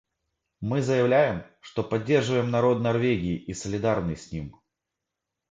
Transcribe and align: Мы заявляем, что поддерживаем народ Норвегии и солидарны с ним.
Мы 0.61 0.81
заявляем, 0.81 1.43
что 1.59 1.83
поддерживаем 1.83 2.49
народ 2.49 2.81
Норвегии 2.81 3.37
и 3.37 3.53
солидарны 3.53 4.15
с 4.15 4.31
ним. 4.31 4.59